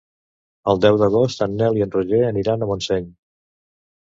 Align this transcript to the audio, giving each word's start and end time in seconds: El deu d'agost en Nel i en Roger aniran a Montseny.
El 0.71 0.79
deu 0.85 0.97
d'agost 1.01 1.43
en 1.47 1.53
Nel 1.59 1.77
i 1.81 1.85
en 1.87 1.93
Roger 1.97 2.23
aniran 2.31 2.65
a 2.65 2.71
Montseny. 2.73 3.07